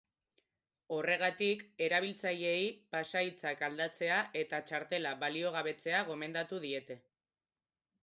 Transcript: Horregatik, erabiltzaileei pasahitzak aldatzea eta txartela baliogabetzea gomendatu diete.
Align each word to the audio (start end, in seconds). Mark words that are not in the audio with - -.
Horregatik, 0.95 1.61
erabiltzaileei 1.87 2.65
pasahitzak 2.97 3.63
aldatzea 3.69 4.19
eta 4.45 4.65
txartela 4.71 5.15
baliogabetzea 5.25 6.05
gomendatu 6.13 6.65
diete. 6.69 7.03